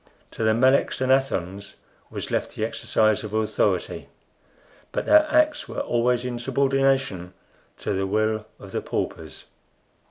[0.31, 1.75] To the Meleks and Athons
[2.09, 4.09] was left the exercise of authority,
[4.91, 7.35] but their acts were always in subordination
[7.77, 9.45] to the will of the paupers.